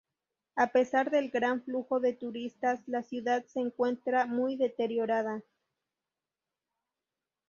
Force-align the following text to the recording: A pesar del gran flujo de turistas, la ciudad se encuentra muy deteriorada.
A 0.55 0.65
pesar 0.71 1.11
del 1.11 1.29
gran 1.29 1.61
flujo 1.63 1.99
de 1.99 2.13
turistas, 2.13 2.79
la 2.87 3.03
ciudad 3.03 3.45
se 3.45 3.59
encuentra 3.59 4.25
muy 4.25 4.55
deteriorada. 4.57 5.43